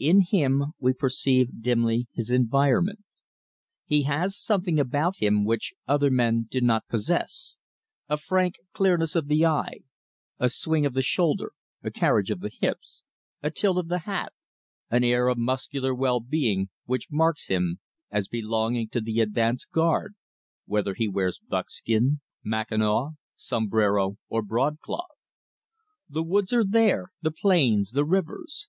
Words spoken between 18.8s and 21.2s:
to the advance guard, whether he